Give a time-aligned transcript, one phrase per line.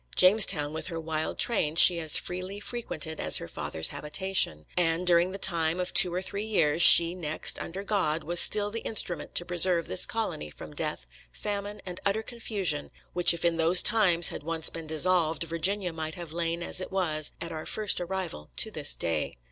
[0.15, 5.29] Jamestown, with her wild train, she as freely frequented as her father's habitation; and, during
[5.29, 9.35] the time of two or three years, she, next, under God, was still the instrument
[9.35, 14.29] to preserve this colony from death, famine, and utter confusion, which if in those times
[14.29, 18.49] had once been dissolved, Virginia might have lain as it was at our first arrival
[18.55, 19.35] to this day.